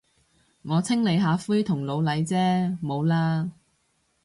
[0.63, 2.35] 我清理下灰同老泥啫，
[2.79, 3.51] 冇喇。